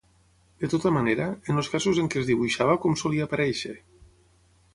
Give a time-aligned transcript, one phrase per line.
[0.63, 3.77] De tota manera, en els casos en què es dibuixava com solia aparèixer?